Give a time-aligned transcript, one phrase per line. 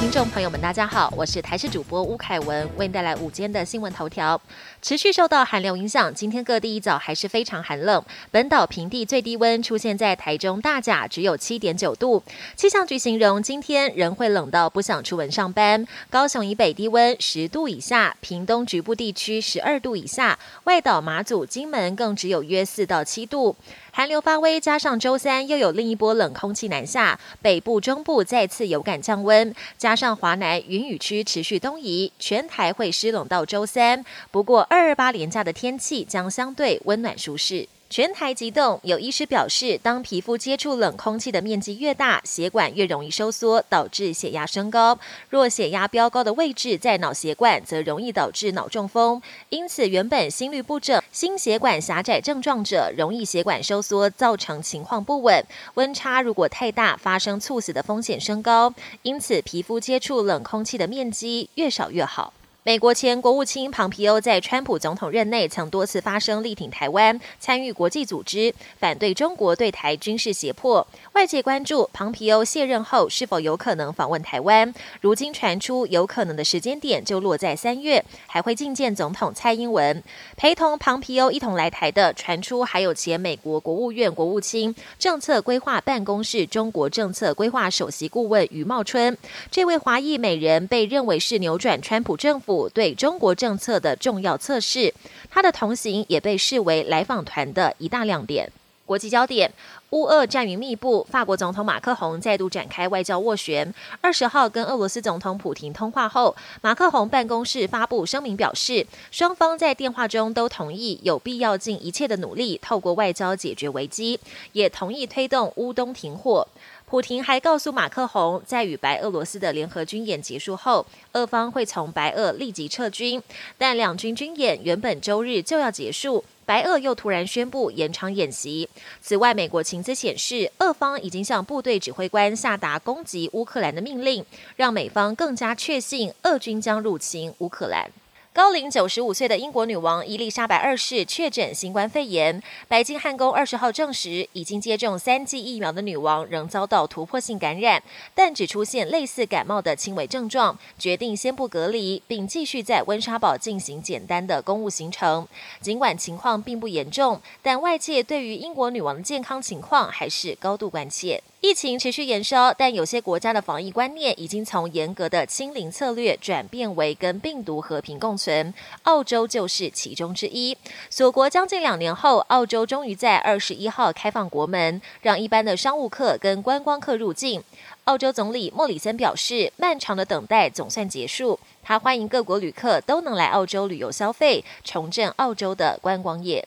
[0.00, 4.40] 听众朋友们，大家好，我是台视主播吴凯文，为您带来午间的新闻头条。
[4.80, 8.00] 持续受到寒流影响，今天各地一早还是非常寒冷。
[8.30, 12.22] 本岛平地最低温出现在台中大甲，只有七点九度。
[12.54, 15.84] 气象局形容今天仍会冷到不想出门上班。
[16.08, 23.56] 高雄以北低温十度以下，屏东局部地区十二度以下，外岛马祖、金门更只有约四到七度。
[23.98, 34.04] 寒流发威，加上周三又有另一波冷空气南下，北部、中部再次有感降温，加上华南云雨区持续东移，全台会湿冷到周三。
[34.30, 37.68] 不过二二八连假的天气将相对温暖舒适。
[37.90, 44.98] 全台急冻，有医师表示，当皮肤接触冷空气的面积越大，血管越容易收缩，导致血压升高。
[45.30, 49.22] 若血压飙高的位置在脑血管，则容易导致脑中风。
[49.48, 55.42] 因此，原本心律不整、心血管狭窄症状者，容易血管收缩，造成情况不稳。
[55.74, 58.74] 温差如果太大，发生猝死的风险升高。
[59.02, 62.34] 因此，皮肤接触冷空气的面积越少越好。
[62.68, 70.86] 美国前国务卿庞皮欧在川普总统任内曾多次发声力挺台湾，参与国际组织，反对中国对台军事胁迫。
[71.14, 74.74] 外界关注庞皮欧卸任后是否有可能访问台湾。
[75.00, 80.04] 如今传出有可能的时间点就落在三月，还会觐见总统蔡英文，
[80.36, 89.16] 陪同庞皮欧一同来台的传出还有前美国国务院国务卿、政策规划办公室中国政策规划首席顾问余茂春。
[89.50, 92.57] 这位华裔美人被认为是扭转川普政府。
[92.66, 94.94] 对中国政策的重要测试，
[95.30, 98.50] 他的同行也被视为来访团的一大亮点。
[98.86, 99.52] 国际焦点：
[99.90, 103.74] 乌俄战云密布，法国总统马克宏再度展开外交斡旋。
[104.00, 114.18] 二十号跟俄罗斯总统普京通话后，马克宏办公室发布声明表示，双方在电话中都同意有必要尽一切的努力，透过外交解决危机，
[114.52, 116.48] 也同意推动乌东停火。
[116.88, 123.22] 普廷还告诉马克宏，在与白俄罗斯的联合军演结束后，俄方会从白俄立即撤军。
[123.58, 128.66] 但两军军演原本周日就要结束，白俄又突然宣布延长演习。
[129.02, 134.24] 此外，美国情资显示，俄方已经向部队指挥官下达攻击乌克兰的命令，
[134.56, 137.90] 让美方更加确信俄军将入侵乌克兰。
[138.32, 142.40] 高龄九十五岁的英国女王伊丽莎白二世确诊新冠肺炎。
[142.68, 147.82] 白金汉宫二十号证实，已经接种三剂疫苗的女王仍遭到突破性感染，
[148.14, 155.26] 但只出现类似感冒的轻微症状，决定先不隔离，并继续在温莎堡进行简单的公务行程。
[155.60, 161.20] 尽管情况并不严重，但外界对于英国女王的健康情况还是高度关切。
[161.40, 168.52] 疫情持续延烧，但有些国家的防疫观念已经从严格的清零策略转变为跟病毒和平共存。
[168.82, 170.58] 澳洲就是其中之一。
[170.90, 177.40] 锁国将近两年后，澳洲终于在二十一号开放国门，让一般的商务客跟观光客入境。
[177.84, 181.38] 澳洲总理莫里森表示，漫长的等待总算结束。
[181.62, 186.46] 他欢迎各国旅客都能来澳洲旅游消费，重振澳洲的观光业。